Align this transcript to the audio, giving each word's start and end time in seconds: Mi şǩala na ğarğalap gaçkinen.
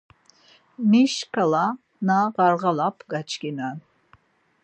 Mi 0.89 1.03
şǩala 1.13 1.65
na 2.05 2.17
ğarğalap 2.35 2.97
gaçkinen. 3.11 3.77